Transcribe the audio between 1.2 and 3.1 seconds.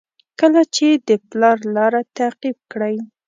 پلار لاره تعقیب کړئ.